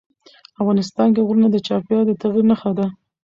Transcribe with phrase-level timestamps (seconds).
[0.61, 2.85] افغانستان کې غرونه د چاپېریال د تغیر نښه ده.